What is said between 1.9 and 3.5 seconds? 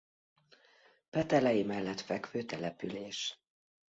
fekvő település.